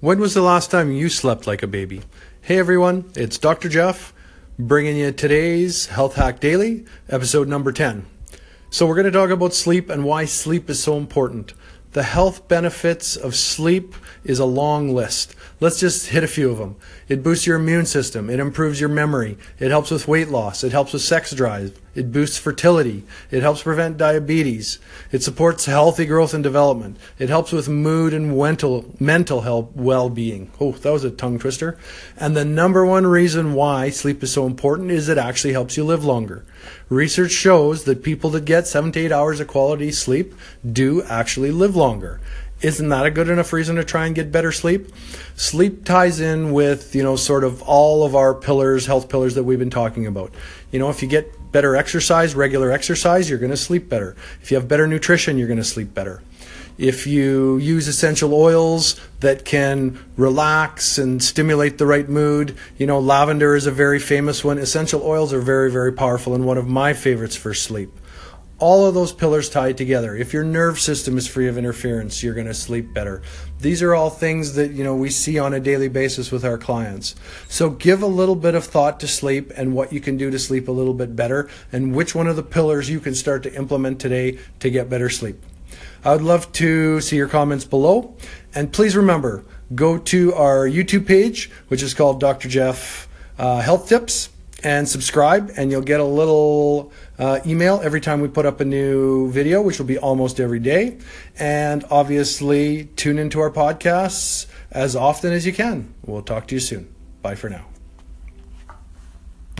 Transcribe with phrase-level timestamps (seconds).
[0.00, 2.02] When was the last time you slept like a baby?
[2.42, 3.68] Hey everyone, it's Dr.
[3.68, 4.14] Jeff
[4.56, 8.06] bringing you today's Health Hack Daily, episode number 10.
[8.70, 11.52] So, we're going to talk about sleep and why sleep is so important.
[11.94, 15.34] The health benefits of sleep is a long list.
[15.58, 16.76] Let's just hit a few of them.
[17.08, 18.30] It boosts your immune system.
[18.30, 19.36] It improves your memory.
[19.58, 20.62] It helps with weight loss.
[20.62, 21.76] It helps with sex drive.
[21.98, 23.02] It boosts fertility.
[23.32, 24.78] It helps prevent diabetes.
[25.10, 26.96] It supports healthy growth and development.
[27.18, 30.52] It helps with mood and mental, mental health well-being.
[30.60, 31.76] Oh, that was a tongue twister.
[32.16, 35.82] And the number one reason why sleep is so important is it actually helps you
[35.82, 36.44] live longer.
[36.88, 40.34] Research shows that people that get seven to eight hours of quality sleep
[40.70, 42.20] do actually live longer.
[42.60, 44.88] Isn't that a good enough reason to try and get better sleep?
[45.36, 49.44] Sleep ties in with, you know, sort of all of our pillars, health pillars that
[49.44, 50.32] we've been talking about.
[50.72, 54.16] You know, if you get better exercise, regular exercise, you're going to sleep better.
[54.42, 56.20] If you have better nutrition, you're going to sleep better.
[56.78, 62.98] If you use essential oils that can relax and stimulate the right mood, you know,
[62.98, 64.58] lavender is a very famous one.
[64.58, 67.90] Essential oils are very, very powerful and one of my favorites for sleep
[68.58, 70.16] all of those pillars tied together.
[70.16, 73.22] If your nerve system is free of interference, you're going to sleep better.
[73.60, 76.58] These are all things that, you know, we see on a daily basis with our
[76.58, 77.14] clients.
[77.48, 80.38] So give a little bit of thought to sleep and what you can do to
[80.38, 83.54] sleep a little bit better and which one of the pillars you can start to
[83.54, 85.40] implement today to get better sleep.
[86.04, 88.16] I would love to see your comments below.
[88.54, 92.48] And please remember, go to our YouTube page, which is called Dr.
[92.48, 94.30] Jeff uh, Health Tips
[94.62, 98.64] and subscribe, and you'll get a little uh, email every time we put up a
[98.64, 100.98] new video, which will be almost every day.
[101.38, 105.94] And obviously, tune into our podcasts as often as you can.
[106.04, 106.92] We'll talk to you soon.
[107.22, 107.77] Bye for now.